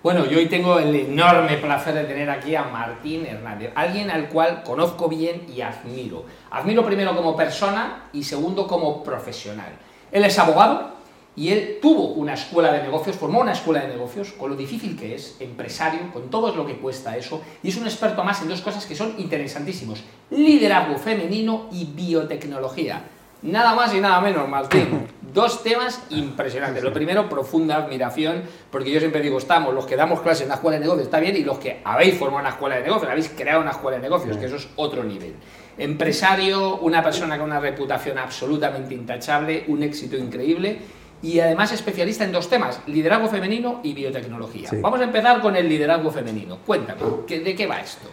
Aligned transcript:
Bueno, 0.00 0.26
yo 0.26 0.38
hoy 0.38 0.46
tengo 0.46 0.78
el 0.78 0.94
enorme 0.94 1.56
placer 1.56 1.92
de 1.92 2.04
tener 2.04 2.30
aquí 2.30 2.54
a 2.54 2.62
Martín 2.62 3.26
Hernández, 3.26 3.72
alguien 3.74 4.12
al 4.12 4.28
cual 4.28 4.62
conozco 4.62 5.08
bien 5.08 5.48
y 5.52 5.60
admiro. 5.60 6.24
Admiro 6.52 6.86
primero 6.86 7.16
como 7.16 7.36
persona 7.36 8.08
y 8.12 8.22
segundo 8.22 8.68
como 8.68 9.02
profesional. 9.02 9.72
Él 10.12 10.22
es 10.22 10.38
abogado 10.38 10.92
y 11.34 11.48
él 11.48 11.78
tuvo 11.82 12.12
una 12.12 12.34
escuela 12.34 12.70
de 12.70 12.82
negocios, 12.82 13.16
formó 13.16 13.40
una 13.40 13.50
escuela 13.50 13.80
de 13.80 13.88
negocios, 13.88 14.30
con 14.30 14.50
lo 14.50 14.56
difícil 14.56 14.96
que 14.96 15.16
es, 15.16 15.36
empresario, 15.40 16.12
con 16.12 16.30
todo 16.30 16.54
lo 16.54 16.64
que 16.64 16.76
cuesta 16.76 17.16
eso, 17.16 17.42
y 17.64 17.70
es 17.70 17.76
un 17.76 17.86
experto 17.86 18.22
más 18.22 18.40
en 18.40 18.50
dos 18.50 18.60
cosas 18.60 18.86
que 18.86 18.94
son 18.94 19.16
interesantísimos, 19.18 20.04
liderazgo 20.30 20.96
femenino 20.98 21.66
y 21.72 21.86
biotecnología. 21.86 23.02
Nada 23.42 23.74
más 23.74 23.94
y 23.94 24.00
nada 24.00 24.20
menos, 24.20 24.48
Martín. 24.48 25.06
Dos 25.32 25.62
temas 25.62 26.02
impresionantes. 26.10 26.82
Lo 26.82 26.92
primero, 26.92 27.28
profunda 27.28 27.76
admiración, 27.76 28.42
porque 28.70 28.90
yo 28.90 28.98
siempre 28.98 29.20
digo, 29.20 29.38
estamos 29.38 29.74
los 29.74 29.86
que 29.86 29.94
damos 29.94 30.20
clases 30.20 30.42
en 30.42 30.48
la 30.48 30.54
escuela 30.54 30.78
de 30.78 30.80
negocios, 30.80 31.06
está 31.06 31.20
bien, 31.20 31.36
y 31.36 31.44
los 31.44 31.58
que 31.58 31.80
habéis 31.84 32.18
formado 32.18 32.40
una 32.40 32.48
escuela 32.50 32.76
de 32.76 32.82
negocios, 32.82 33.10
habéis 33.10 33.28
creado 33.28 33.60
una 33.60 33.70
escuela 33.70 33.98
de 33.98 34.02
negocios, 34.02 34.36
que 34.38 34.46
eso 34.46 34.56
es 34.56 34.68
otro 34.76 35.04
nivel. 35.04 35.34
Empresario, 35.76 36.78
una 36.78 37.04
persona 37.04 37.36
con 37.36 37.46
una 37.46 37.60
reputación 37.60 38.18
absolutamente 38.18 38.94
intachable, 38.94 39.64
un 39.68 39.82
éxito 39.82 40.16
increíble, 40.16 40.78
y 41.22 41.38
además 41.40 41.72
especialista 41.72 42.24
en 42.24 42.32
dos 42.32 42.48
temas, 42.48 42.80
liderazgo 42.86 43.28
femenino 43.28 43.80
y 43.82 43.92
biotecnología. 43.92 44.70
Vamos 44.80 45.00
a 45.00 45.04
empezar 45.04 45.40
con 45.40 45.54
el 45.56 45.68
liderazgo 45.68 46.10
femenino. 46.10 46.58
Cuéntame, 46.64 47.00
¿de 47.28 47.54
qué 47.54 47.66
va 47.66 47.80
esto? 47.80 48.08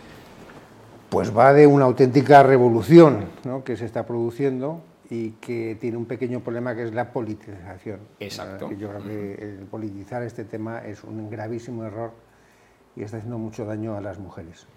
Pues 1.10 1.36
va 1.36 1.54
de 1.54 1.66
una 1.66 1.86
auténtica 1.86 2.44
revolución 2.44 3.30
que 3.64 3.78
se 3.78 3.86
está 3.86 4.06
produciendo 4.06 4.82
y 5.10 5.32
que 5.32 5.78
tiene 5.80 5.98
un 5.98 6.06
pequeño 6.06 6.40
problema 6.40 6.76
que 6.76 6.84
es 6.84 6.94
la 6.94 7.12
politización. 7.12 8.00
Exacto. 8.20 8.72
Yo 8.72 8.90
creo 8.90 9.04
que 9.04 9.34
el 9.34 9.66
politizar 9.70 10.24
este 10.24 10.46
tema 10.46 10.80
es 10.80 11.04
un 11.04 11.30
gravísimo 11.30 11.84
error 11.84 12.12
y 12.96 13.04
está 13.04 13.18
haciendo 13.18 13.38
mucho 13.38 13.66
daño 13.66 13.96
a 13.96 14.02
las 14.02 14.20
mujeres. 14.20 14.68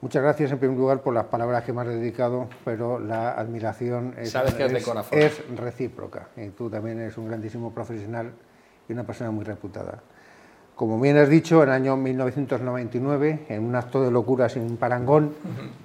Muchas 0.00 0.22
gracias 0.22 0.52
en 0.52 0.58
primer 0.58 0.76
lugar 0.76 1.02
por 1.02 1.14
las 1.14 1.24
palabras 1.26 1.64
que 1.64 1.72
me 1.72 1.80
has 1.80 1.88
dedicado, 1.88 2.48
pero 2.64 2.98
la 2.98 3.32
admiración 3.32 4.14
es, 4.18 4.34
es, 4.34 5.56
recíproca. 5.56 6.28
Y 6.36 6.50
tú 6.50 6.68
también 6.68 7.00
eres 7.00 7.16
un 7.16 7.26
grandísimo 7.26 7.72
profesional 7.72 8.32
y 8.88 8.92
una 8.92 9.04
persona 9.04 9.30
muy 9.30 9.44
reputada. 9.44 10.02
Como 10.74 11.00
bien 11.00 11.16
has 11.18 11.28
dicho, 11.28 11.62
en 11.62 11.68
el 11.68 11.74
año 11.74 11.96
1999, 11.96 13.46
en 13.48 13.64
un 13.64 13.76
acto 13.76 14.02
de 14.02 14.10
locura 14.10 14.48
sin 14.48 14.76
parangón, 14.76 15.32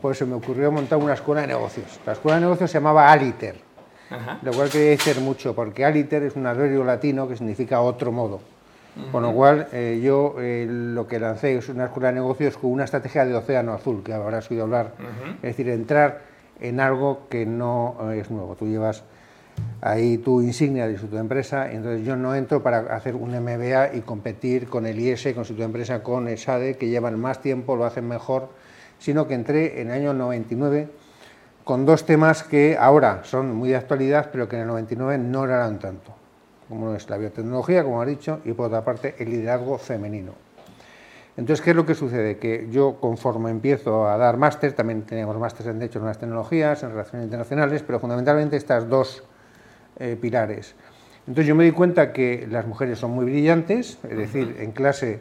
pues 0.01 0.17
se 0.17 0.25
me 0.25 0.33
ocurrió 0.33 0.71
montar 0.71 0.97
una 0.97 1.13
escuela 1.13 1.41
de 1.41 1.47
negocios. 1.47 1.99
La 2.07 2.13
escuela 2.13 2.37
de 2.37 2.41
negocios 2.41 2.71
se 2.71 2.79
llamaba 2.79 3.11
Aliter, 3.11 3.55
lo 4.41 4.51
cual 4.51 4.69
quería 4.69 4.89
decir 4.89 5.19
mucho, 5.21 5.53
porque 5.53 5.85
Aliter 5.85 6.23
es 6.23 6.35
un 6.35 6.47
adverbio 6.47 6.83
latino 6.83 7.27
que 7.27 7.35
significa 7.35 7.81
otro 7.81 8.11
modo. 8.11 8.39
Con 9.11 9.23
lo 9.23 9.31
cual, 9.31 9.67
eh, 9.71 10.01
yo 10.03 10.35
eh, 10.39 10.67
lo 10.67 11.07
que 11.07 11.19
lancé 11.19 11.55
es 11.55 11.69
una 11.69 11.85
escuela 11.85 12.09
de 12.09 12.15
negocios 12.15 12.57
con 12.57 12.71
una 12.71 12.83
estrategia 12.83 13.23
de 13.25 13.35
océano 13.35 13.73
azul, 13.73 14.03
que 14.03 14.13
habrás 14.13 14.49
oído 14.51 14.63
hablar. 14.63 14.93
Es 15.35 15.55
decir, 15.55 15.69
entrar 15.69 16.21
en 16.59 16.79
algo 16.79 17.27
que 17.29 17.45
no 17.45 17.95
eh, 18.11 18.19
es 18.19 18.31
nuevo. 18.31 18.55
Tú 18.55 18.65
llevas 18.65 19.03
ahí 19.81 20.17
tu 20.17 20.41
insignia 20.41 20.87
de 20.87 20.95
tu 20.95 21.17
empresa, 21.17 21.71
entonces 21.71 22.05
yo 22.05 22.15
no 22.15 22.35
entro 22.35 22.61
para 22.61 22.95
hacer 22.95 23.15
un 23.15 23.31
MBA 23.31 23.95
y 23.95 24.01
competir 24.01 24.67
con 24.67 24.85
el 24.85 24.99
IS, 24.99 25.33
con 25.33 25.45
su 25.45 25.61
empresa, 25.61 26.03
con 26.03 26.27
ESADE, 26.27 26.77
que 26.77 26.87
llevan 26.87 27.19
más 27.19 27.41
tiempo, 27.41 27.75
lo 27.75 27.85
hacen 27.85 28.07
mejor, 28.07 28.49
sino 28.99 29.27
que 29.27 29.33
entré 29.33 29.81
en 29.81 29.87
el 29.87 29.93
año 29.93 30.13
99 30.13 30.89
con 31.63 31.85
dos 31.85 32.05
temas 32.05 32.43
que 32.43 32.77
ahora 32.79 33.21
son 33.23 33.53
muy 33.55 33.69
de 33.69 33.75
actualidad, 33.75 34.29
pero 34.31 34.49
que 34.49 34.55
en 34.55 34.63
el 34.63 34.67
99 34.69 35.17
no 35.19 35.45
eran 35.45 35.77
tanto, 35.77 36.15
como 36.67 36.95
es 36.95 37.09
la 37.09 37.17
biotecnología, 37.17 37.83
como 37.83 38.01
ha 38.01 38.05
dicho, 38.05 38.39
y 38.43 38.53
por 38.53 38.67
otra 38.67 38.83
parte 38.83 39.15
el 39.19 39.29
liderazgo 39.29 39.77
femenino. 39.77 40.33
Entonces, 41.37 41.63
¿qué 41.63 41.69
es 41.69 41.75
lo 41.75 41.85
que 41.85 41.95
sucede? 41.95 42.37
Que 42.37 42.67
yo, 42.69 42.97
conforme 42.99 43.49
empiezo 43.49 44.09
a 44.09 44.17
dar 44.17 44.35
máster, 44.35 44.73
también 44.73 45.03
teníamos 45.03 45.37
másteres 45.37 45.71
en 45.71 45.79
Derecho, 45.79 45.99
en 45.99 46.05
las 46.05 46.17
tecnologías, 46.17 46.83
en 46.83 46.89
relaciones 46.89 47.25
internacionales, 47.25 47.81
pero 47.85 47.99
fundamentalmente 47.99 48.57
estas 48.57 48.89
dos 48.89 49.23
eh, 49.99 50.17
pilares. 50.19 50.75
Entonces 51.27 51.47
yo 51.47 51.55
me 51.55 51.63
di 51.63 51.71
cuenta 51.71 52.11
que 52.11 52.47
las 52.49 52.65
mujeres 52.65 52.99
son 52.99 53.11
muy 53.11 53.25
brillantes, 53.25 53.99
es 54.09 54.17
decir, 54.17 54.55
en 54.59 54.71
clase 54.71 55.19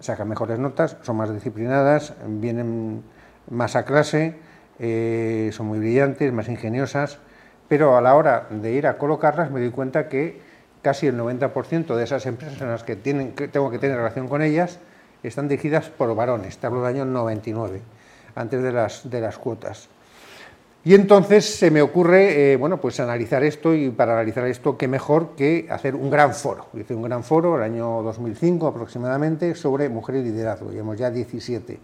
sacan 0.00 0.28
mejores 0.28 0.58
notas, 0.58 0.96
son 1.02 1.16
más 1.16 1.32
disciplinadas, 1.32 2.14
vienen 2.26 3.02
más 3.50 3.76
a 3.76 3.84
clase, 3.84 4.36
eh, 4.78 5.50
son 5.52 5.66
muy 5.66 5.78
brillantes, 5.78 6.32
más 6.32 6.48
ingeniosas, 6.48 7.18
pero 7.68 7.96
a 7.96 8.00
la 8.00 8.14
hora 8.14 8.46
de 8.50 8.72
ir 8.72 8.86
a 8.86 8.98
colocarlas 8.98 9.50
me 9.50 9.60
di 9.60 9.70
cuenta 9.70 10.08
que 10.08 10.40
casi 10.82 11.06
el 11.06 11.18
90% 11.18 11.96
de 11.96 12.04
esas 12.04 12.26
empresas 12.26 12.60
en 12.60 12.68
las 12.68 12.84
que, 12.84 12.94
tienen, 12.94 13.32
que 13.32 13.48
tengo 13.48 13.70
que 13.70 13.78
tener 13.78 13.96
relación 13.96 14.28
con 14.28 14.42
ellas 14.42 14.78
están 15.22 15.48
dirigidas 15.48 15.88
por 15.88 16.14
varones, 16.14 16.58
te 16.58 16.66
hablo 16.66 16.82
del 16.82 16.94
año 16.94 17.04
99, 17.04 17.80
antes 18.34 18.62
de 18.62 18.72
las, 18.72 19.08
de 19.08 19.20
las 19.20 19.38
cuotas. 19.38 19.88
Y 20.86 20.94
entonces 20.94 21.44
se 21.44 21.72
me 21.72 21.82
ocurre, 21.82 22.52
eh, 22.52 22.56
bueno, 22.56 22.80
pues 22.80 23.00
analizar 23.00 23.42
esto 23.42 23.74
y 23.74 23.90
para 23.90 24.12
analizar 24.12 24.46
esto, 24.46 24.78
qué 24.78 24.86
mejor 24.86 25.34
que 25.34 25.66
hacer 25.68 25.96
un 25.96 26.10
gran 26.10 26.32
foro. 26.32 26.68
Hice 26.74 26.94
un 26.94 27.02
gran 27.02 27.24
foro 27.24 27.56
el 27.56 27.64
año 27.64 28.04
2005 28.04 28.68
aproximadamente 28.68 29.56
sobre 29.56 29.88
mujer 29.88 30.14
y 30.14 30.22
liderazgo. 30.22 30.70
Llevamos 30.70 30.96
ya 30.96 31.10
17 31.10 31.80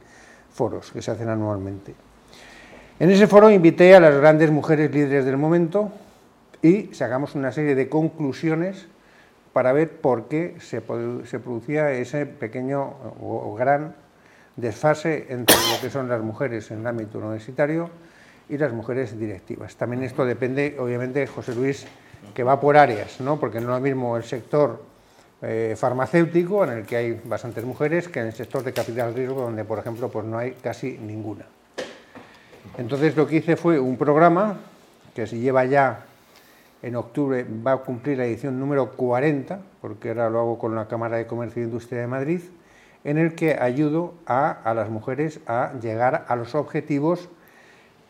foros 0.52 0.92
que 0.92 1.02
se 1.02 1.10
hacen 1.10 1.28
anualmente. 1.28 1.96
En 3.00 3.10
ese 3.10 3.26
foro 3.26 3.50
invité 3.50 3.96
a 3.96 3.98
las 3.98 4.14
grandes 4.14 4.52
mujeres 4.52 4.94
líderes 4.94 5.24
del 5.24 5.36
momento 5.36 5.90
y 6.62 6.94
sacamos 6.94 7.34
una 7.34 7.50
serie 7.50 7.74
de 7.74 7.88
conclusiones 7.88 8.86
para 9.52 9.72
ver 9.72 10.00
por 10.00 10.28
qué 10.28 10.54
se, 10.60 10.80
producía 10.80 11.90
ese 11.90 12.24
pequeño 12.26 12.94
o 13.20 13.52
gran 13.58 13.96
desfase 14.54 15.26
entre 15.30 15.56
lo 15.56 15.80
que 15.80 15.90
son 15.90 16.08
las 16.08 16.22
mujeres 16.22 16.70
en 16.70 16.82
el 16.82 16.86
ámbito 16.86 17.18
universitario 17.18 17.90
y 18.52 18.58
las 18.58 18.70
mujeres 18.70 19.18
directivas. 19.18 19.74
También 19.76 20.02
esto 20.02 20.26
depende, 20.26 20.76
obviamente, 20.78 21.26
José 21.26 21.54
Luis, 21.54 21.86
que 22.34 22.44
va 22.44 22.60
por 22.60 22.76
áreas, 22.76 23.18
¿no? 23.18 23.40
porque 23.40 23.60
no 23.60 23.68
es 23.68 23.74
lo 23.76 23.80
mismo 23.80 24.14
el 24.14 24.24
sector 24.24 24.84
eh, 25.40 25.74
farmacéutico, 25.74 26.62
en 26.64 26.70
el 26.70 26.84
que 26.84 26.96
hay 26.96 27.20
bastantes 27.24 27.64
mujeres, 27.64 28.08
que 28.08 28.20
en 28.20 28.26
el 28.26 28.34
sector 28.34 28.62
de 28.62 28.74
capital 28.74 29.14
riesgo, 29.14 29.40
donde, 29.40 29.64
por 29.64 29.78
ejemplo, 29.78 30.10
pues 30.10 30.26
no 30.26 30.36
hay 30.36 30.50
casi 30.52 30.98
ninguna. 30.98 31.46
Entonces 32.76 33.16
lo 33.16 33.26
que 33.26 33.36
hice 33.36 33.56
fue 33.56 33.80
un 33.80 33.96
programa 33.96 34.58
que 35.14 35.26
se 35.26 35.38
lleva 35.38 35.64
ya 35.64 36.04
en 36.82 36.96
octubre, 36.96 37.46
va 37.66 37.72
a 37.72 37.76
cumplir 37.78 38.18
la 38.18 38.26
edición 38.26 38.60
número 38.60 38.90
40, 38.90 39.60
porque 39.80 40.10
ahora 40.10 40.28
lo 40.28 40.40
hago 40.40 40.58
con 40.58 40.74
la 40.74 40.88
Cámara 40.88 41.16
de 41.16 41.26
Comercio 41.26 41.62
e 41.62 41.64
Industria 41.64 42.02
de 42.02 42.06
Madrid, 42.06 42.40
en 43.04 43.16
el 43.16 43.34
que 43.34 43.54
ayudo 43.58 44.12
a, 44.26 44.50
a 44.50 44.74
las 44.74 44.90
mujeres 44.90 45.40
a 45.46 45.72
llegar 45.80 46.26
a 46.28 46.36
los 46.36 46.54
objetivos 46.54 47.30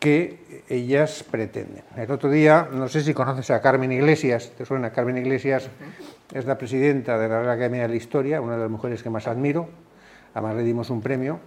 que 0.02 0.64
ellas 0.68 1.24
pretenden. 1.30 1.84
El 1.96 2.10
otro 2.10 2.28
día, 2.28 2.66
no 2.72 2.88
sé 2.88 3.02
si 3.02 3.14
conoces 3.14 3.52
a 3.52 3.60
Carmen 3.60 3.92
Iglesias, 3.92 4.50
¿te 4.58 4.66
suena? 4.66 4.90
Carmen 4.90 5.16
Iglesias 5.16 5.68
es 6.34 6.44
la 6.44 6.58
presidenta 6.58 7.16
de 7.18 7.28
la 7.28 7.38
Real 7.38 7.50
Academia 7.50 7.82
de 7.82 7.88
la 7.88 7.94
Historia, 7.94 8.40
una 8.40 8.56
de 8.56 8.62
las 8.62 8.70
mujeres 8.70 9.00
que 9.00 9.10
más 9.10 9.28
admiro, 9.28 9.68
además 10.34 10.56
le 10.56 10.64
dimos 10.64 10.90
un 10.90 11.02
premio, 11.02 11.38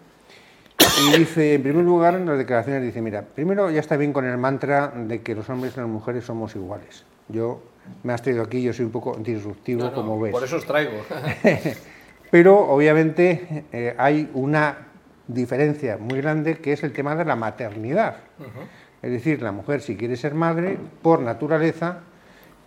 y 1.04 1.18
dice, 1.18 1.56
en 1.56 1.64
primer 1.64 1.84
lugar, 1.84 2.16
en 2.16 2.26
las 2.26 2.38
declaraciones 2.38 2.82
dice, 2.82 3.02
mira, 3.02 3.24
primero 3.24 3.70
ya 3.70 3.82
está 3.82 3.98
bien 3.98 4.14
con 4.14 4.24
el 4.24 4.38
mantra 4.38 4.88
de 4.88 5.22
que 5.22 5.36
los 5.36 5.50
hombres 5.50 5.74
y 5.76 5.82
las 5.82 5.90
mujeres 5.90 6.24
somos 6.24 6.56
iguales. 6.56 7.04
Yo 7.28 7.62
me 8.04 8.14
has 8.14 8.22
traído 8.22 8.42
aquí, 8.42 8.64
yo 8.64 8.72
soy 8.72 8.86
un 8.86 8.92
poco 8.92 9.18
disruptivo, 9.18 9.92
como 9.92 10.18
ves. 10.18 10.32
Por 10.32 10.46
eso 10.46 10.56
os 10.56 10.66
traigo. 10.66 11.04
Pero 12.32 12.58
obviamente 12.58 13.66
eh, 13.74 13.94
hay 13.98 14.30
una 14.34 14.78
diferencia 15.28 15.97
muy 15.97 16.22
grande 16.22 16.58
que 16.58 16.74
es 16.74 16.84
el 16.84 16.94
tema 16.94 17.16
de 17.16 17.25
la 17.25 17.36
maternidad. 17.36 18.18
Es 19.02 19.12
decir, 19.12 19.41
la 19.41 19.52
mujer 19.52 19.81
si 19.81 19.96
quiere 19.96 20.18
ser 20.18 20.34
madre, 20.34 20.78
por 21.02 21.22
naturaleza, 21.22 22.00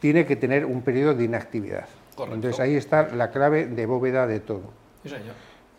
tiene 0.00 0.26
que 0.26 0.36
tener 0.36 0.64
un 0.64 0.82
periodo 0.82 1.14
de 1.14 1.24
inactividad. 1.24 1.86
Entonces 2.18 2.60
ahí 2.60 2.76
está 2.76 3.08
la 3.14 3.30
clave 3.30 3.66
de 3.66 3.86
bóveda 3.86 4.26
de 4.26 4.40
todo. 4.40 4.72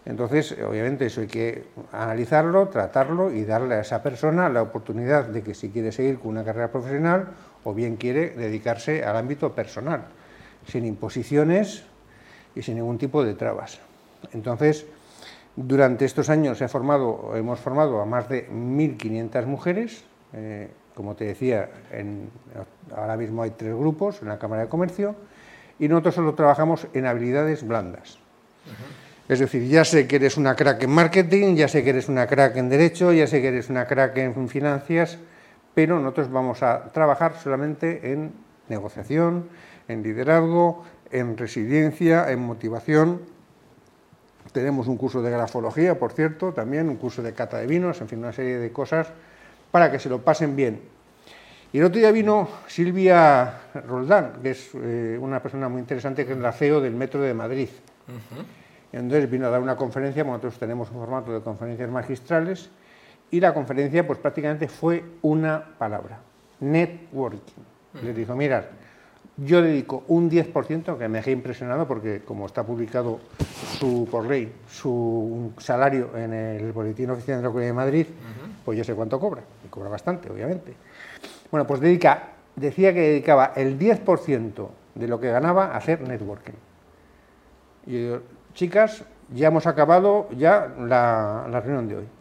Entonces, 0.05 0.55
obviamente, 0.67 1.05
eso 1.05 1.21
hay 1.21 1.27
que 1.27 1.65
analizarlo, 1.91 2.67
tratarlo 2.69 3.31
y 3.31 3.43
darle 3.43 3.75
a 3.75 3.81
esa 3.81 4.01
persona 4.01 4.49
la 4.49 4.61
oportunidad 4.61 5.25
de 5.25 5.43
que 5.43 5.53
si 5.53 5.69
quiere 5.69 5.91
seguir 5.91 6.19
con 6.19 6.31
una 6.31 6.43
carrera 6.43 6.71
profesional 6.71 7.27
o 7.63 7.73
bien 7.73 7.97
quiere 7.97 8.31
dedicarse 8.31 9.03
al 9.03 9.17
ámbito 9.17 9.53
personal, 9.53 10.05
sin 10.67 10.85
imposiciones 10.85 11.83
y 12.55 12.61
sin 12.61 12.75
ningún 12.75 12.97
tipo 12.97 13.23
de 13.23 13.35
trabas. 13.35 13.79
Entonces, 14.33 14.85
durante 15.67 16.05
estos 16.05 16.29
años 16.29 16.63
formado, 16.69 17.33
hemos 17.35 17.59
formado 17.59 17.99
a 18.01 18.05
más 18.05 18.29
de 18.29 18.49
1.500 18.49 19.45
mujeres. 19.45 20.05
Eh, 20.33 20.69
como 20.95 21.15
te 21.15 21.25
decía, 21.25 21.69
ahora 22.95 23.17
mismo 23.17 23.43
hay 23.43 23.51
tres 23.51 23.73
grupos 23.73 24.21
en 24.21 24.29
la 24.29 24.37
Cámara 24.37 24.63
de 24.63 24.69
Comercio 24.69 25.15
y 25.79 25.87
nosotros 25.87 26.15
solo 26.15 26.33
trabajamos 26.33 26.87
en 26.93 27.05
habilidades 27.05 27.65
blandas. 27.65 28.19
Es 29.29 29.39
decir, 29.39 29.67
ya 29.67 29.85
sé 29.85 30.07
que 30.07 30.17
eres 30.17 30.37
una 30.37 30.55
crack 30.55 30.83
en 30.83 30.89
marketing, 30.89 31.55
ya 31.55 31.67
sé 31.67 31.83
que 31.83 31.91
eres 31.91 32.09
una 32.09 32.27
crack 32.27 32.57
en 32.57 32.67
derecho, 32.67 33.13
ya 33.13 33.27
sé 33.27 33.41
que 33.41 33.47
eres 33.47 33.69
una 33.69 33.85
crack 33.85 34.17
en 34.17 34.49
finanzas, 34.49 35.19
pero 35.73 35.99
nosotros 35.99 36.31
vamos 36.31 36.63
a 36.63 36.91
trabajar 36.91 37.35
solamente 37.41 38.11
en 38.11 38.33
negociación, 38.67 39.47
en 39.87 40.03
liderazgo, 40.03 40.83
en 41.11 41.37
resiliencia, 41.37 42.29
en 42.31 42.39
motivación 42.39 43.38
Tenemos 44.51 44.87
un 44.87 44.97
curso 44.97 45.21
de 45.21 45.29
grafología, 45.29 45.97
por 45.97 46.11
cierto, 46.11 46.53
también 46.53 46.89
un 46.89 46.95
curso 46.95 47.21
de 47.21 47.33
cata 47.33 47.57
de 47.57 47.67
vinos, 47.67 48.01
en 48.01 48.07
fin, 48.07 48.19
una 48.19 48.33
serie 48.33 48.57
de 48.57 48.71
cosas 48.71 49.07
para 49.71 49.91
que 49.91 49.99
se 49.99 50.09
lo 50.09 50.21
pasen 50.21 50.55
bien. 50.55 50.81
Y 51.71 51.77
el 51.77 51.85
otro 51.85 51.99
día 51.99 52.11
vino 52.11 52.47
Silvia 52.67 53.61
Roldán, 53.87 54.39
que 54.41 54.51
es 54.51 54.71
eh, 54.73 55.17
una 55.21 55.41
persona 55.41 55.69
muy 55.69 55.79
interesante, 55.79 56.25
que 56.25 56.33
es 56.33 56.39
la 56.39 56.51
CEO 56.51 56.81
del 56.81 56.95
Metro 56.95 57.21
de 57.21 57.33
Madrid. 57.33 57.69
Entonces 58.91 59.29
vino 59.29 59.45
a 59.45 59.49
dar 59.51 59.61
una 59.61 59.75
conferencia, 59.75 60.23
nosotros 60.23 60.57
tenemos 60.57 60.89
un 60.89 60.97
formato 60.97 61.31
de 61.31 61.41
conferencias 61.41 61.89
magistrales, 61.91 62.71
y 63.29 63.39
la 63.39 63.53
conferencia 63.53 64.05
pues 64.07 64.17
prácticamente 64.17 64.67
fue 64.67 65.03
una 65.21 65.63
palabra, 65.77 66.19
networking. 66.59 67.61
Le 68.01 68.13
dijo, 68.13 68.35
mirad, 68.35 68.63
yo 69.45 69.61
dedico 69.61 70.03
un 70.07 70.29
10%, 70.29 70.97
que 70.97 71.07
me 71.07 71.19
dejé 71.19 71.31
impresionado 71.31 71.87
porque 71.87 72.21
como 72.21 72.45
está 72.45 72.65
publicado 72.65 73.19
su, 73.77 74.07
por 74.09 74.25
ley 74.25 74.53
su 74.69 75.51
salario 75.57 76.15
en 76.17 76.33
el 76.33 76.71
Boletín 76.71 77.09
Oficial 77.09 77.37
de 77.37 77.43
la 77.43 77.47
Comunidad 77.49 77.69
de 77.69 77.73
Madrid, 77.73 78.05
pues 78.65 78.77
yo 78.77 78.83
sé 78.83 78.93
cuánto 78.93 79.19
cobra, 79.19 79.41
y 79.65 79.67
cobra 79.69 79.89
bastante, 79.89 80.29
obviamente. 80.29 80.73
Bueno, 81.51 81.65
pues 81.65 81.79
dedica, 81.79 82.29
decía 82.55 82.93
que 82.93 83.01
dedicaba 83.01 83.53
el 83.55 83.79
10% 83.79 84.67
de 84.95 85.07
lo 85.07 85.19
que 85.19 85.31
ganaba 85.31 85.67
a 85.67 85.77
hacer 85.77 86.01
networking. 86.01 86.53
Y 87.85 87.93
yo 87.93 87.99
digo, 87.99 88.21
chicas, 88.53 89.03
ya 89.33 89.47
hemos 89.47 89.67
acabado 89.67 90.29
ya 90.31 90.73
la 90.77 91.61
reunión 91.63 91.87
de 91.87 91.97
hoy. 91.97 92.18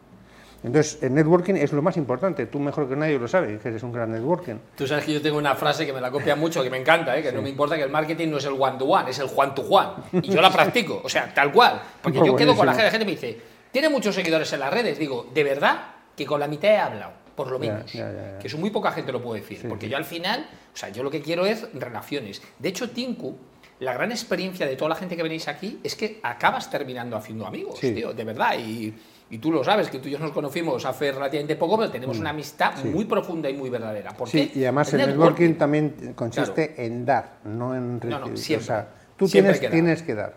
Entonces, 0.63 1.03
el 1.03 1.15
networking 1.15 1.55
es 1.55 1.73
lo 1.73 1.83
más 1.83 1.97
importante. 1.97 2.47
Tú 2.47 2.59
mejor 2.59 2.89
que 2.89 2.97
nadie 2.97 3.19
lo 3.19 3.29
sabes, 3.29 3.61
que 3.61 3.69
eres 3.69 3.83
un 3.83 3.93
gran 3.93 4.11
networking. 4.11 4.55
Tú 4.77 4.87
sabes 4.87 5.05
que 5.05 5.13
yo 5.13 5.23
tengo 5.23 5.39
una 5.39 5.55
frase 5.55 5.87
que 5.87 5.93
me 5.93 6.01
la 6.01 6.11
copia 6.11 6.35
mucho, 6.35 6.63
que 6.63 6.71
me 6.71 6.79
encanta, 6.79 7.17
¿eh? 7.17 7.23
que 7.23 7.33
no 7.33 7.43
me 7.43 7.49
importa 7.49 7.77
que 7.77 7.85
el 7.85 7.91
marketing 7.91 8.29
no 8.29 8.39
es 8.39 8.45
el 8.45 8.55
one-to-one, 8.59 9.11
es 9.11 9.19
el 9.19 9.29
Juan-to-Juan. 9.29 9.91
Y 10.13 10.31
yo 10.31 10.41
la 10.41 10.51
practico, 10.51 11.01
o 11.03 11.09
sea, 11.09 11.33
tal 11.33 11.53
cual. 11.53 11.81
Porque 12.03 12.19
yo 12.19 12.35
quedo 12.35 12.57
con 12.57 12.67
la 12.67 12.73
gente, 12.73 12.87
la 12.87 12.91
gente 12.91 13.05
me 13.05 13.13
dice, 13.13 13.41
tiene 13.71 13.89
muchos 13.89 14.15
seguidores 14.15 14.53
en 14.53 14.61
las 14.61 14.73
redes. 14.73 14.99
Digo, 14.99 15.29
¿de 15.33 15.45
verdad? 15.45 15.79
Que 16.17 16.27
con 16.27 16.41
la 16.41 16.49
mitad 16.49 16.71
he 16.71 16.79
hablado, 16.79 17.13
por 17.37 17.51
lo 17.51 17.59
menos. 17.59 17.91
que 17.93 18.47
eso 18.47 18.59
muy 18.59 18.71
poca 18.71 18.91
gente 18.91 19.13
lo 19.13 19.23
puede 19.23 19.41
decir. 19.43 19.69
porque 19.69 19.89
yo 19.89 19.97
al 19.97 20.05
final, 20.05 20.49
o 20.75 20.77
sea, 20.77 20.89
yo 20.89 21.03
lo 21.03 21.11
que 21.11 21.23
quiero 21.23 21.47
es 21.47 21.69
relaciones. 21.73 22.43
De 22.59 22.69
hecho, 22.69 22.91
Tinku, 22.91 23.39
la 23.81 23.95
gran 23.95 24.11
experiencia 24.11 24.67
de 24.67 24.77
toda 24.77 24.91
la 24.91 24.95
gente 24.95 25.17
que 25.17 25.23
venís 25.23 25.49
aquí 25.49 25.81
es 25.83 25.95
que 25.95 26.21
acabas 26.23 26.71
terminando 26.71 27.17
haciendo 27.17 27.47
amigos, 27.47 27.81
tío, 27.81 28.13
de 28.13 28.25
verdad. 28.25 28.59
Y 28.59 28.95
y 29.31 29.39
tú 29.39 29.53
lo 29.53 29.63
sabes, 29.63 29.91
que 29.91 29.99
tú 29.99 30.09
y 30.09 30.13
yo 30.13 30.19
nos 30.19 30.33
conocimos 30.33 30.85
hace 30.87 31.13
relativamente 31.13 31.57
poco, 31.57 31.77
pero 31.77 31.91
tenemos 31.91 32.17
mm. 32.17 32.21
una 32.21 32.31
amistad 32.31 32.83
muy 32.85 33.05
profunda 33.05 33.51
y 33.51 33.55
muy 33.55 33.69
verdadera. 33.69 34.15
sí, 34.27 34.53
y 34.55 34.63
además 34.63 34.93
el 34.95 35.07
networking, 35.07 35.55
también 35.55 36.15
consiste 36.15 36.75
en 36.85 37.05
dar, 37.05 37.39
no 37.45 37.75
en 37.75 38.01
recibir. 38.01 38.31
No, 38.31 38.37
siempre. 38.37 38.65
O 38.65 38.67
sea, 38.67 38.89
tú 39.17 39.29
tienes, 39.29 39.61
que 39.61 39.69
tienes 39.69 40.03
que 40.03 40.15
dar. 40.15 40.37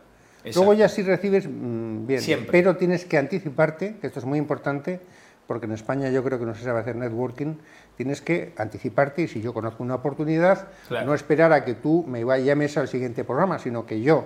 Luego 0.55 0.73
ya 0.73 0.89
si 0.89 1.03
recibes, 1.03 1.47
mm, 1.47 2.05
bien, 2.05 2.47
pero 2.51 2.75
tienes 2.75 3.05
que 3.05 3.17
anticiparte, 3.17 3.97
que 4.01 4.07
esto 4.07 4.19
es 4.19 4.25
muy 4.25 4.39
importante, 4.39 4.99
porque 5.47 5.65
en 5.65 5.73
España 5.73 6.09
yo 6.09 6.23
creo 6.23 6.39
que 6.39 6.45
no 6.45 6.55
se 6.55 6.63
sabe 6.63 6.79
hacer 6.79 6.95
networking, 6.95 7.55
tienes 7.97 8.21
que 8.21 8.53
anticiparte 8.57 9.23
y 9.23 9.27
si 9.27 9.41
yo 9.41 9.53
conozco 9.53 9.83
una 9.83 9.95
oportunidad, 9.95 10.67
no 10.89 11.13
esperar 11.13 11.51
a 11.53 11.65
que 11.65 11.75
tú 11.75 12.05
me 12.07 12.23
llames 12.43 12.77
al 12.77 12.87
siguiente 12.87 13.23
programa, 13.23 13.59
sino 13.59 13.85
que 13.85 14.01
yo 14.01 14.25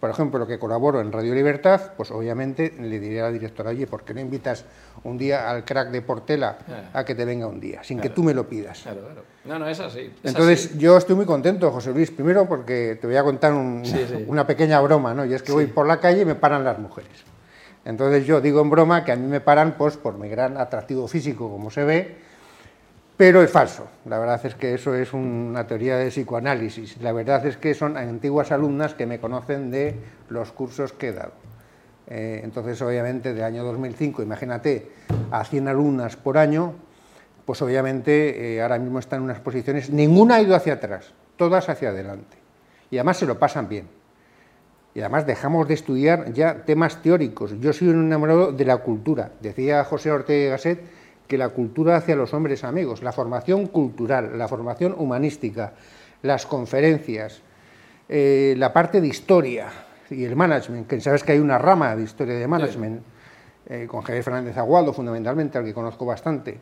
por 0.00 0.10
ejemplo, 0.10 0.38
lo 0.38 0.46
que 0.46 0.58
colaboro 0.58 1.00
en 1.00 1.10
Radio 1.10 1.34
Libertad, 1.34 1.92
pues 1.96 2.10
obviamente 2.10 2.74
le 2.78 3.00
diré 3.00 3.20
a 3.20 3.24
la 3.24 3.32
directora, 3.32 3.70
oye, 3.70 3.86
¿por 3.86 4.04
qué 4.04 4.12
no 4.12 4.20
invitas 4.20 4.64
un 5.04 5.16
día 5.16 5.48
al 5.48 5.64
crack 5.64 5.90
de 5.90 6.02
Portela 6.02 6.58
a 6.92 7.04
que 7.04 7.14
te 7.14 7.24
venga 7.24 7.46
un 7.46 7.58
día, 7.58 7.82
sin 7.82 7.98
que 7.98 8.10
tú 8.10 8.22
me 8.22 8.34
lo 8.34 8.46
pidas? 8.46 8.82
Claro, 8.82 9.00
claro. 9.00 9.22
No, 9.46 9.58
no, 9.58 9.68
es 9.68 9.80
así. 9.80 10.12
Entonces, 10.22 10.76
yo 10.76 10.98
estoy 10.98 11.16
muy 11.16 11.24
contento, 11.24 11.70
José 11.70 11.92
Luis, 11.92 12.10
primero 12.10 12.46
porque 12.46 12.98
te 13.00 13.06
voy 13.06 13.16
a 13.16 13.22
contar 13.22 13.54
una 13.54 14.46
pequeña 14.46 14.80
broma, 14.80 15.14
¿no? 15.14 15.24
Y 15.24 15.32
es 15.32 15.42
que 15.42 15.52
voy 15.52 15.66
por 15.66 15.86
la 15.86 15.98
calle 15.98 16.22
y 16.22 16.24
me 16.26 16.34
paran 16.34 16.62
las 16.62 16.78
mujeres. 16.78 17.24
Entonces 17.86 18.26
yo 18.26 18.40
digo 18.40 18.60
en 18.60 18.68
broma 18.68 19.04
que 19.04 19.12
a 19.12 19.16
mí 19.16 19.28
me 19.28 19.40
paran 19.40 19.76
pues 19.78 19.96
por 19.96 20.18
mi 20.18 20.28
gran 20.28 20.58
atractivo 20.58 21.06
físico, 21.06 21.48
como 21.48 21.70
se 21.70 21.84
ve, 21.84 22.16
pero 23.16 23.42
es 23.42 23.50
falso. 23.50 23.86
La 24.06 24.18
verdad 24.18 24.44
es 24.44 24.56
que 24.56 24.74
eso 24.74 24.92
es 24.94 25.12
una 25.12 25.68
teoría 25.68 25.96
de 25.96 26.08
psicoanálisis. 26.08 27.00
La 27.00 27.12
verdad 27.12 27.46
es 27.46 27.56
que 27.56 27.74
son 27.74 27.96
antiguas 27.96 28.50
alumnas 28.50 28.94
que 28.94 29.06
me 29.06 29.20
conocen 29.20 29.70
de 29.70 29.94
los 30.28 30.50
cursos 30.50 30.92
que 30.92 31.08
he 31.08 31.12
dado. 31.12 31.32
Eh, 32.08 32.40
entonces, 32.42 32.82
obviamente, 32.82 33.32
del 33.32 33.44
año 33.44 33.62
2005, 33.62 34.20
imagínate, 34.20 34.90
a 35.30 35.44
100 35.44 35.68
alumnas 35.68 36.16
por 36.16 36.38
año, 36.38 36.74
pues 37.44 37.62
obviamente 37.62 38.56
eh, 38.56 38.62
ahora 38.62 38.78
mismo 38.78 38.98
están 38.98 39.20
en 39.20 39.26
unas 39.26 39.38
posiciones, 39.38 39.90
ninguna 39.90 40.36
ha 40.36 40.42
ido 40.42 40.56
hacia 40.56 40.74
atrás, 40.74 41.14
todas 41.36 41.68
hacia 41.68 41.90
adelante. 41.90 42.36
Y 42.90 42.98
además 42.98 43.18
se 43.18 43.26
lo 43.26 43.38
pasan 43.38 43.68
bien. 43.68 43.86
Y 44.96 45.00
además 45.00 45.26
dejamos 45.26 45.68
de 45.68 45.74
estudiar 45.74 46.32
ya 46.32 46.64
temas 46.64 47.02
teóricos. 47.02 47.60
Yo 47.60 47.74
soy 47.74 47.88
un 47.88 48.06
enamorado 48.06 48.50
de 48.50 48.64
la 48.64 48.78
cultura. 48.78 49.30
Decía 49.42 49.84
José 49.84 50.10
Ortega 50.10 50.52
Gasset 50.52 50.80
que 51.28 51.36
la 51.36 51.50
cultura 51.50 51.96
hacia 51.96 52.16
los 52.16 52.32
hombres 52.32 52.64
amigos, 52.64 53.02
la 53.02 53.12
formación 53.12 53.66
cultural, 53.66 54.38
la 54.38 54.48
formación 54.48 54.94
humanística, 54.96 55.74
las 56.22 56.46
conferencias, 56.46 57.42
eh, 58.08 58.54
la 58.56 58.72
parte 58.72 59.02
de 59.02 59.08
historia 59.08 59.66
y 60.08 60.24
el 60.24 60.34
management, 60.34 60.86
que 60.86 60.98
sabes 61.02 61.22
que 61.22 61.32
hay 61.32 61.40
una 61.40 61.58
rama 61.58 61.94
de 61.94 62.02
historia 62.02 62.38
de 62.38 62.48
management, 62.48 63.02
eh, 63.68 63.86
con 63.86 64.00
Javier 64.00 64.24
Fernández 64.24 64.56
Aguado 64.56 64.94
fundamentalmente, 64.94 65.58
al 65.58 65.64
que 65.64 65.74
conozco 65.74 66.06
bastante. 66.06 66.58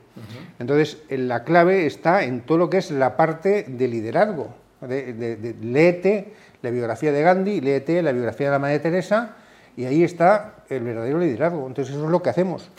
Entonces, 0.59 1.05
la 1.09 1.45
clave 1.45 1.87
está 1.87 2.25
en 2.25 2.41
todo 2.41 2.59
lo 2.59 2.69
que 2.69 2.79
es 2.79 2.91
la 2.91 3.17
parte 3.17 3.63
de 3.69 3.87
liderazgo. 3.87 4.57
De, 4.81 5.55
léete 5.63 6.33
la 6.65 6.71
biografía 6.71 7.13
de 7.13 7.23
Gandhi, 7.23 7.61
léete 7.61 8.03
la 8.03 8.11
biografía 8.11 8.47
de 8.47 8.53
la 8.53 8.59
Madre 8.59 8.81
Teresa, 8.81 9.37
y 9.77 9.85
ahí 9.85 10.03
está 10.03 10.55
el 10.69 10.83
verdadero 10.83 11.19
liderazgo. 11.19 11.67
Entonces 11.67 11.95
eso 11.95 12.05
es 12.05 12.11
lo 12.11 12.23
que 12.23 12.31
hacemos. 12.31 12.71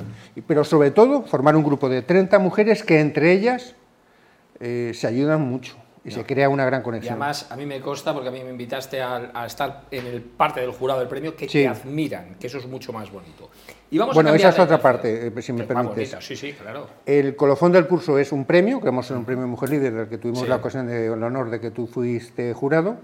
Pero 0.47 0.63
sobre 0.63 0.91
todo 0.91 1.23
formar 1.23 1.55
un 1.55 1.63
grupo 1.63 1.87
de 1.87 2.01
30 2.01 2.39
mujeres 2.39 2.83
que 2.83 2.99
entre 2.99 3.31
ellas 3.31 3.75
eh, 4.59 4.91
se 4.93 5.07
ayudan 5.07 5.41
mucho 5.41 5.75
y 6.03 6.11
se 6.11 6.23
crea 6.23 6.49
una 6.49 6.65
gran 6.65 6.83
conexión. 6.83 7.13
Y 7.13 7.15
además 7.15 7.47
a 7.49 7.55
mí 7.55 7.65
me 7.65 7.81
consta, 7.81 8.13
porque 8.13 8.29
a 8.29 8.31
mí 8.31 8.43
me 8.43 8.51
invitaste 8.51 9.01
a, 9.01 9.45
estar 9.45 9.85
en 9.89 10.05
el 10.05 10.21
parte 10.21 10.61
del 10.61 10.71
jurado 10.71 10.99
del 10.99 11.09
premio, 11.09 11.35
que 11.35 11.47
te 11.47 11.67
admiran, 11.67 12.35
que 12.39 12.45
eso 12.45 12.59
es 12.59 12.67
mucho 12.67 12.93
más 12.93 13.11
bonito. 13.11 13.49
Y 13.89 13.97
vamos 13.97 14.13
bueno, 14.13 14.33
esa 14.33 14.49
es 14.49 14.59
otra 14.59 14.79
parte, 14.79 15.27
eh, 15.27 15.41
si 15.41 15.51
me 15.51 15.63
permites. 15.63 16.15
Sí, 16.19 16.35
sí, 16.35 16.53
claro. 16.53 16.87
El 17.07 17.35
colofón 17.35 17.71
del 17.71 17.87
curso 17.87 18.19
es 18.19 18.31
un 18.31 18.45
premio, 18.45 18.79
que 18.81 18.89
hemos 18.89 19.09
en 19.09 19.17
un 19.17 19.25
premio 19.25 19.47
Mujer 19.47 19.71
Líder, 19.71 19.93
del 19.93 20.07
que 20.07 20.19
tuvimos 20.19 20.47
la 20.47 20.57
ocasión 20.57 20.85
de 20.85 21.07
el 21.07 21.23
honor 21.23 21.49
de 21.49 21.59
que 21.59 21.71
tú 21.71 21.87
fuiste 21.87 22.53
jurado, 22.53 22.97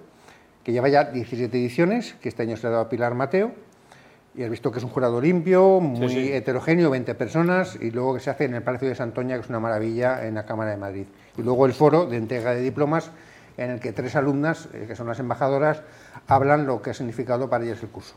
que 0.63 0.71
lleva 0.71 0.89
ya 0.89 1.05
17 1.05 1.57
ediciones, 1.57 2.15
que 2.21 2.29
este 2.29 2.43
año 2.43 2.57
se 2.57 2.63
le 2.63 2.67
ha 2.69 2.71
dado 2.71 2.83
a 2.83 2.89
Pilar 2.89 3.13
Mateo 3.15 3.51
y 4.35 4.43
has 4.43 4.49
visto 4.49 4.71
que 4.71 4.77
es 4.77 4.83
un 4.83 4.89
jurado 4.89 5.19
limpio, 5.19 5.79
muy 5.81 6.29
heterogéneo, 6.29 6.89
20 6.89 7.15
personas, 7.15 7.77
y 7.81 7.91
luego 7.91 8.13
que 8.13 8.21
se 8.21 8.29
hace 8.29 8.45
en 8.45 8.55
el 8.55 8.63
Palacio 8.63 8.87
de 8.87 8.95
Santoña, 8.95 9.35
que 9.35 9.41
es 9.41 9.49
una 9.49 9.59
maravilla, 9.59 10.25
en 10.25 10.35
la 10.35 10.45
Cámara 10.45 10.71
de 10.71 10.77
Madrid. 10.77 11.05
Y 11.37 11.41
luego 11.41 11.65
el 11.65 11.73
foro 11.73 12.05
de 12.05 12.17
entrega 12.17 12.53
de 12.53 12.61
diplomas, 12.61 13.11
en 13.57 13.71
el 13.71 13.79
que 13.81 13.91
tres 13.91 14.15
alumnas, 14.15 14.69
eh, 14.73 14.85
que 14.87 14.95
son 14.95 15.07
las 15.07 15.19
embajadoras, 15.19 15.83
hablan 16.27 16.65
lo 16.65 16.81
que 16.81 16.91
ha 16.91 16.93
significado 16.93 17.49
para 17.49 17.65
ellas 17.65 17.83
el 17.83 17.89
curso. 17.89 18.15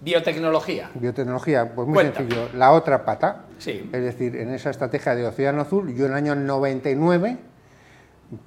Biotecnología. 0.00 0.90
Biotecnología, 0.94 1.72
pues 1.72 1.86
muy 1.86 2.02
sencillo. 2.02 2.48
La 2.54 2.72
otra 2.72 3.04
pata, 3.04 3.44
es 3.64 3.92
decir, 3.92 4.34
en 4.34 4.50
esa 4.50 4.70
estrategia 4.70 5.14
de 5.14 5.24
Océano 5.24 5.60
Azul, 5.60 5.94
yo 5.94 6.06
en 6.06 6.12
el 6.12 6.16
año 6.16 6.34
99, 6.34 7.36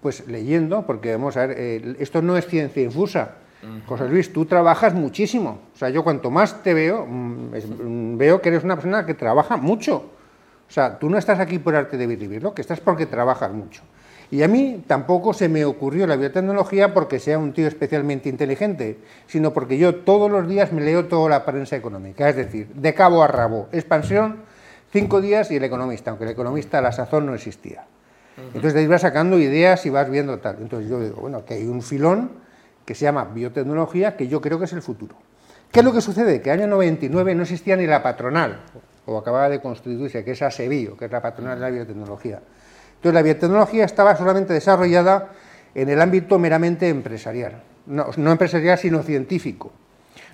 pues 0.02 0.28
leyendo, 0.28 0.86
porque 0.86 1.12
vamos 1.12 1.38
a 1.38 1.48
ver, 1.48 1.58
eh, 1.60 1.96
esto 2.00 2.22
no 2.22 2.38
es 2.38 2.48
ciencia 2.48 2.84
infusa, 2.84 3.36
José 3.88 4.08
Luis, 4.08 4.32
tú 4.32 4.46
trabajas 4.46 4.94
muchísimo. 4.94 5.60
O 5.74 5.78
sea, 5.78 5.90
yo 5.90 6.04
cuanto 6.04 6.30
más 6.32 6.62
te 6.64 6.74
veo, 6.74 7.06
mm, 7.06 7.52
mm, 7.56 8.18
veo 8.18 8.42
que 8.42 8.50
eres 8.50 8.64
una 8.64 8.76
persona 8.76 9.06
que 9.06 9.14
trabaja 9.14 9.58
mucho. 9.58 10.12
O 10.68 10.72
sea, 10.72 10.98
tú 10.98 11.10
no 11.10 11.18
estás 11.18 11.40
aquí 11.40 11.60
por 11.60 11.76
arte 11.76 11.98
de 11.98 12.08
vivirlo, 12.08 12.54
que 12.54 12.62
estás 12.62 12.80
porque 12.80 13.06
trabajas 13.06 13.52
mucho. 13.52 13.82
Y 14.32 14.42
a 14.42 14.48
mí 14.48 14.84
tampoco 14.88 15.34
se 15.34 15.50
me 15.50 15.66
ocurrió 15.66 16.08
la 16.08 16.16
biotecnología 16.16 16.94
porque 16.94 17.20
sea 17.20 17.38
un 17.38 17.54
tío 17.54 17.68
especialmente 17.68 18.28
inteligente, 18.28 18.98
sino 19.28 19.54
porque 19.54 19.78
yo 19.78 19.96
todos 19.96 20.32
los 20.32 20.48
días 20.48 20.72
me 20.72 20.82
leo 20.82 21.06
toda 21.06 21.30
la 21.30 21.46
prensa 21.46 21.76
económica, 21.76 22.28
es 22.28 22.36
decir, 22.36 22.68
de 22.74 22.94
cabo 22.96 23.22
a 23.22 23.28
rabo, 23.28 23.70
expansión, 23.72 24.38
cinco 24.92 25.22
días 25.22 25.52
y 25.52 25.58
el 25.58 25.64
economista, 25.64 26.10
aunque 26.10 26.26
el 26.26 26.32
economista 26.32 26.80
a 26.80 26.82
la 26.82 26.92
sazón 26.92 27.28
no 27.28 27.36
existía. 27.36 27.86
Entonces 28.38 28.74
de 28.74 28.82
ahí 28.82 28.88
vas 28.88 29.02
sacando 29.02 29.40
ideas 29.40 29.86
y 29.86 29.90
vas 29.90 30.10
viendo 30.10 30.38
tal. 30.40 30.58
Entonces 30.60 30.90
yo 30.90 31.00
digo, 31.00 31.22
bueno, 31.22 31.46
que 31.46 31.56
hay 31.56 31.68
un 31.68 31.82
filón 31.82 32.32
que 32.86 32.94
se 32.94 33.06
llama 33.06 33.26
biotecnología, 33.26 34.16
que 34.16 34.28
yo 34.28 34.42
creo 34.42 34.60
que 34.60 34.66
es 34.66 34.74
el 34.74 34.82
futuro. 34.82 35.16
¿Qué 35.72 35.80
es 35.80 35.86
lo 35.86 35.94
que 35.94 36.02
sucede? 36.02 36.42
Que 36.42 36.50
en 36.52 36.56
el 36.56 36.64
año 36.64 36.76
99 36.76 37.36
no 37.36 37.44
existía 37.44 37.76
ni 37.76 37.88
la 37.88 38.04
patronal, 38.04 38.62
o 39.06 39.18
acababa 39.18 39.50
de 39.50 39.60
constituirse, 39.60 40.24
que 40.24 40.32
es 40.32 40.42
ASEBIO, 40.42 40.96
que 40.96 41.06
es 41.06 41.12
la 41.12 41.22
patronal 41.22 41.56
de 41.56 41.62
la 41.62 41.70
biotecnología. 41.70 42.42
Entonces 42.96 43.14
la 43.14 43.22
biotecnología 43.22 43.86
estaba 43.86 44.16
solamente 44.16 44.54
desarrollada 44.54 45.32
en 45.74 45.90
el 45.90 46.02
ámbito 46.02 46.40
meramente 46.40 46.88
empresarial, 46.90 47.62
no, 47.86 48.08
no 48.16 48.32
empresarial 48.32 48.78
sino 48.78 49.04
científico. 49.04 49.72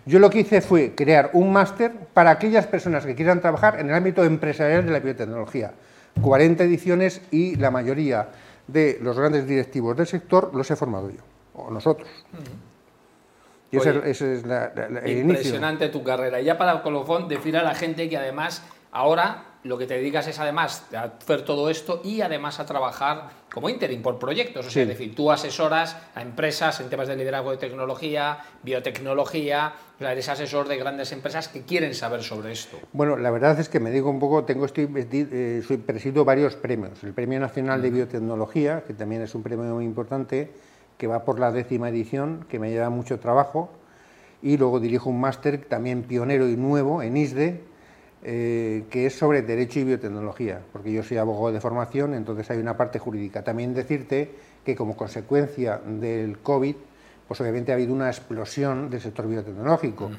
Yo 0.06 0.20
lo 0.20 0.30
que 0.30 0.40
hice 0.40 0.62
fue 0.62 0.96
crear 0.96 1.30
un 1.34 1.52
máster 1.52 1.92
para 2.14 2.32
aquellas 2.32 2.66
personas 2.68 3.06
que 3.06 3.16
quieran 3.16 3.42
trabajar 3.42 3.80
en 3.80 3.90
el 3.90 3.96
ámbito 3.96 4.24
empresarial 4.24 4.86
de 4.86 4.92
la 4.92 5.00
biotecnología. 5.00 5.74
40 6.22 6.64
ediciones 6.64 7.22
y 7.32 7.56
la 7.56 7.72
mayoría 7.72 8.30
de 8.68 9.00
los 9.02 9.18
grandes 9.18 9.48
directivos 9.48 9.96
del 9.98 10.08
sector 10.08 10.54
los 10.54 10.70
he 10.72 10.76
formado 10.76 11.10
yo 11.10 11.22
o 11.54 11.72
nosotros. 11.72 12.10
Y 13.72 13.78
ese, 13.78 14.34
es 14.36 14.46
la, 14.46 14.66
el 15.04 15.20
Impresionante 15.20 15.88
tu 15.90 16.04
carrera. 16.04 16.42
Y 16.42 16.46
ya 16.46 16.58
para 16.58 16.82
colofón, 16.82 17.30
decir 17.30 17.56
a 17.56 17.64
la 17.64 17.74
gente 17.74 18.10
que 18.10 18.18
además 18.18 18.64
ahora 18.92 19.46
lo 19.64 19.78
que 19.78 19.86
te 19.86 19.94
dedicas 19.94 20.28
es 20.28 20.40
además 20.40 20.88
a 20.96 21.04
hacer 21.04 21.44
todo 21.44 21.70
esto 21.70 22.02
y 22.04 22.22
además 22.22 22.60
a 22.60 22.66
trabajar 22.66 23.30
como 23.54 23.70
interim 23.70 24.02
por 24.02 24.18
proyectos. 24.18 24.66
O 24.66 24.70
sea, 24.72 24.84
es 24.84 24.88
decir, 24.88 25.14
tú 25.14 25.32
asesoras 25.32 25.98
a 26.16 26.22
empresas 26.22 26.80
en 26.80 26.90
temas 26.90 27.08
de 27.08 27.16
liderazgo 27.16 27.52
de 27.52 27.58
tecnología, 27.58 28.40
biotecnología, 28.64 29.74
eres 30.00 30.30
asesor 30.30 30.68
de 30.68 30.78
grandes 30.78 31.12
empresas 31.12 31.48
que 31.48 31.62
quieren 31.62 31.94
saber 31.94 32.24
sobre 32.24 32.54
esto. 32.54 32.78
Bueno, 32.92 33.18
la 33.18 33.30
verdad 33.30 33.60
es 33.60 33.70
que 33.70 33.80
me 33.80 33.92
digo 33.92 34.10
un 34.10 34.20
poco, 34.20 34.46
tengo 34.46 34.66
estoy, 34.66 34.90
eh, 34.96 35.62
soy, 35.68 35.78
presido 35.78 36.26
varios 36.26 36.56
premios. 36.56 37.04
El 37.04 37.14
Premio 37.14 37.40
Nacional 37.40 37.82
de 37.82 37.92
Biotecnología, 37.92 38.84
que 38.88 38.94
también 38.94 39.22
es 39.22 39.36
un 39.36 39.44
premio 39.44 39.66
muy 39.76 39.86
importante, 39.86 40.52
que 40.98 41.08
va 41.08 41.24
por 41.24 41.40
la 41.40 41.52
décima 41.52 41.90
edición, 41.90 42.46
que 42.50 42.58
me 42.58 42.72
lleva 42.72 42.90
mucho 42.90 43.20
trabajo, 43.20 43.70
y 44.42 44.58
luego 44.58 44.80
dirijo 44.80 45.10
un 45.10 45.20
máster 45.20 45.66
también 45.66 46.04
pionero 46.04 46.48
y 46.48 46.56
nuevo 46.56 47.04
en 47.04 47.16
ISDE, 47.18 47.71
eh, 48.24 48.84
que 48.92 49.08
es 49.08 49.16
sobre 49.16 49.42
Derecho 49.42 49.80
y 49.80 49.84
Biotecnología, 49.84 50.62
porque 50.72 50.92
yo 50.92 51.02
soy 51.02 51.18
abogado 51.18 51.52
de 51.52 51.60
formación, 51.60 52.14
entonces 52.14 52.50
hay 52.52 52.60
una 52.60 52.78
parte 52.78 53.00
jurídica. 53.00 53.44
También 53.44 53.74
decirte 53.74 54.30
que 54.64 54.76
como 54.76 54.96
consecuencia 54.96 55.82
del 55.84 56.38
COVID, 56.40 56.76
pues 57.28 57.42
obviamente 57.42 57.72
ha 57.72 57.76
habido 57.76 57.94
una 57.94 58.08
explosión 58.08 58.90
del 58.90 59.02
sector 59.02 59.28
biotecnológico, 59.28 60.12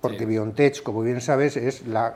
porque 0.00 0.24
BioNTech, 0.24 0.82
como 0.82 1.02
bien 1.02 1.20
sabes, 1.20 1.56
es 1.56 1.86
la, 1.86 2.14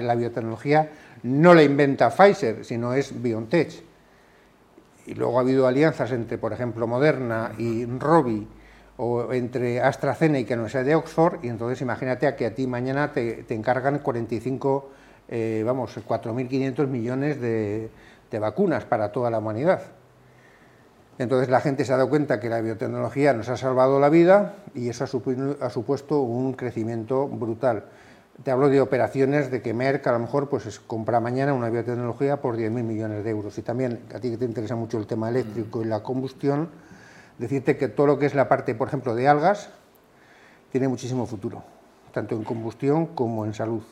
la, 0.00 0.14
biotecnología 0.14 0.90
no 1.24 1.52
la 1.52 1.62
inventa 1.62 2.10
Pfizer, 2.10 2.64
sino 2.64 2.94
es 2.94 3.20
BioNTech. 3.20 3.72
Y 5.06 5.14
luego 5.14 5.38
ha 5.38 5.42
habido 5.42 5.66
alianzas 5.66 6.12
entre, 6.12 6.38
por 6.38 6.52
ejemplo, 6.52 6.86
Moderna 6.86 7.52
y 7.58 7.84
Robi, 7.84 8.46
o 9.04 9.32
entre 9.32 9.80
AstraZeneca 9.80 10.54
y 10.54 10.56
la 10.56 10.62
Universidad 10.62 10.84
de 10.84 10.94
Oxford, 10.94 11.42
y 11.42 11.48
entonces 11.48 11.80
imagínate 11.82 12.28
a 12.28 12.36
que 12.36 12.46
a 12.46 12.54
ti 12.54 12.68
mañana 12.68 13.12
te, 13.12 13.44
encargan 13.48 13.98
45, 13.98 14.90
eh, 15.28 15.64
vamos, 15.66 15.96
4.500 15.96 16.86
millones 16.86 17.40
de, 17.40 17.90
vacunas 18.40 18.84
para 18.84 19.10
toda 19.10 19.28
la 19.28 19.40
humanidad. 19.40 19.82
Entonces 21.18 21.50
la 21.50 21.60
gente 21.60 21.84
se 21.84 21.92
ha 21.92 21.96
dado 21.96 22.08
cuenta 22.08 22.38
que 22.38 22.48
la 22.48 22.60
biotecnología 22.60 23.34
nos 23.34 23.48
ha 23.48 23.56
salvado 23.56 23.98
la 23.98 24.08
vida 24.08 24.54
y 24.74 24.88
eso 24.88 25.04
ha, 25.04 25.70
supuesto 25.70 26.20
un 26.20 26.54
crecimiento 26.54 27.26
brutal. 27.26 27.86
Te 28.44 28.52
hablo 28.52 28.68
de 28.68 28.80
operaciones 28.80 29.50
de 29.50 29.60
que 29.62 29.74
Merck 29.74 30.06
a 30.06 30.12
lo 30.12 30.20
mejor 30.20 30.48
pues 30.48 30.78
compra 30.78 31.20
mañana 31.20 31.52
una 31.52 31.68
biotecnología 31.68 32.40
por 32.40 32.56
10.000 32.56 32.70
millones 32.70 33.24
de 33.24 33.30
euros. 33.30 33.58
Y 33.58 33.62
también 33.62 34.00
a 34.14 34.20
ti 34.20 34.30
que 34.30 34.38
te 34.38 34.44
interesa 34.44 34.76
mucho 34.76 34.96
el 34.96 35.06
tema 35.06 35.28
eléctrico 35.28 35.82
y 35.82 35.86
la 35.86 36.02
combustión, 36.02 36.70
decirte 37.38 37.76
que 37.76 37.88
todo 37.88 38.06
lo 38.06 38.18
que 38.18 38.26
es 38.26 38.34
la 38.34 38.48
parte, 38.48 38.74
por 38.74 38.88
ejemplo, 38.88 39.14
de 39.14 39.28
algas, 39.28 39.70
tiene 40.70 40.88
muchísimo 40.88 41.26
futuro, 41.26 41.62
tanto 42.12 42.34
en 42.34 42.44
combustión 42.44 43.06
como 43.06 43.44
en 43.44 43.54
salud. 43.54 43.82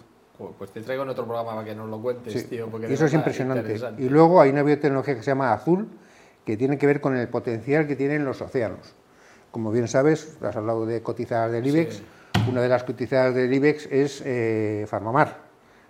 Pues 0.59 0.71
te 0.71 0.81
traigo 0.81 1.03
en 1.03 1.11
otro 1.11 1.25
programa 1.25 1.55
para 1.55 1.65
que 1.65 1.75
nos 1.75 1.89
lo 1.89 2.01
cuentes, 2.01 2.49
tío. 2.49 2.69
y 2.89 2.93
eso 2.93 3.05
es 3.05 3.13
impresionante. 3.13 3.79
Y 3.99 4.09
luego 4.09 4.41
hay 4.41 4.51
una 4.51 4.63
biotecnología 4.63 5.15
que 5.15 5.23
se 5.23 5.31
llama 5.31 5.53
Azul, 5.53 5.87
que 6.47 6.57
tiene 6.57 6.79
que 6.79 6.87
ver 6.87 7.03
con 7.03 7.15
el 7.17 7.29
potencial 7.29 7.87
que 7.87 7.97
tienen 7.97 8.25
los 8.25 8.41
océanos. 8.41 8.95
Como 9.51 9.71
bien 9.71 9.89
sabes, 9.89 10.39
has 10.43 10.57
hablado 10.57 10.87
de 10.87 11.03
cotizadas 11.03 11.53
del 11.53 11.67
IBEX. 11.67 12.03
Una 12.49 12.63
de 12.63 12.69
las 12.69 12.85
cotizadas 12.85 13.35
del 13.35 13.53
IBEX 13.53 13.87
es 13.91 14.23
eh, 14.25 14.87
Farmamar. 14.89 15.37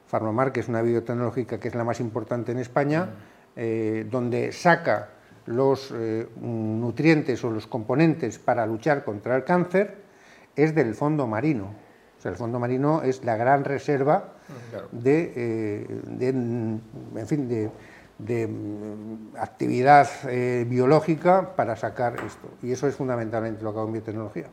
Farmamar, 0.07 0.51
que 0.51 0.61
es 0.61 0.69
una 0.69 0.83
biotecnológica 0.83 1.61
que 1.61 1.69
es 1.69 1.75
la 1.77 1.85
más 1.85 2.01
importante 2.01 2.51
en 2.51 2.59
España, 2.59 3.11
eh, 3.55 4.07
donde 4.11 4.51
saca 4.51 5.11
los 5.47 5.93
eh, 5.95 6.29
nutrientes 6.41 7.43
o 7.45 7.51
los 7.51 7.67
componentes 7.67 8.39
para 8.39 8.67
luchar 8.67 9.05
contra 9.05 9.37
el 9.37 9.45
cáncer 9.45 9.97
es 10.57 10.75
del 10.75 10.95
fondo 10.95 11.27
marino. 11.27 11.75
O 12.19 12.23
sea, 12.23 12.31
el 12.31 12.37
fondo 12.37 12.59
marino 12.59 13.03
es 13.03 13.25
la 13.25 13.37
gran 13.37 13.65
reserva 13.65 14.35
de, 14.93 15.33
eh, 15.35 15.87
en 16.21 17.27
fin, 17.27 17.49
de, 17.49 17.71
actividad 19.39 20.07
eh, 20.29 20.67
biológica 20.69 21.57
para 21.57 21.77
sacar 21.77 22.17
esto. 22.27 22.49
Y 22.63 22.73
eso 22.73 22.87
es 22.87 22.95
fundamentalmente 22.95 23.63
lo 23.63 23.73
que 23.73 23.79
hago 23.79 23.87
en 23.87 23.95
biotecnología. 23.95 24.47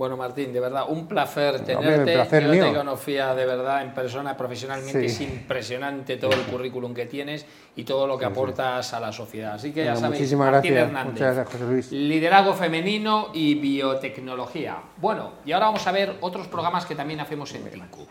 Bueno, 0.00 0.16
Martín, 0.16 0.50
de 0.50 0.60
verdad, 0.60 0.84
un 0.88 1.06
placer 1.06 1.60
tenerte. 1.60 2.14
Yo 2.14 2.70
te 2.70 2.74
conocía 2.74 3.34
de 3.34 3.44
verdad 3.44 3.82
en 3.82 3.92
persona, 3.92 4.34
profesionalmente. 4.34 5.04
Es 5.04 5.20
impresionante 5.20 6.16
todo 6.16 6.32
el 6.32 6.40
currículum 6.44 6.94
que 6.94 7.04
tienes 7.04 7.44
y 7.76 7.84
todo 7.84 8.06
lo 8.06 8.16
que 8.16 8.24
aportas 8.24 8.94
a 8.94 9.00
la 9.00 9.12
sociedad. 9.12 9.52
Así 9.52 9.72
que 9.72 9.84
ya 9.84 9.94
sabéis, 9.96 10.20
muchísimas 10.20 10.52
Martín 10.52 10.72
gracias. 10.72 10.88
Hernández, 10.88 11.12
Muchas 11.12 11.34
gracias, 11.34 11.52
José 11.52 11.70
Luis. 11.70 11.92
liderazgo 11.92 12.54
femenino 12.54 13.28
y 13.34 13.56
biotecnología. 13.56 14.78
Bueno, 14.96 15.32
y 15.44 15.52
ahora 15.52 15.66
vamos 15.66 15.86
a 15.86 15.92
ver 15.92 16.16
otros 16.22 16.48
programas 16.48 16.86
que 16.86 16.94
también 16.94 17.20
hacemos 17.20 17.54
en 17.54 17.64
Tinku. 17.68 18.06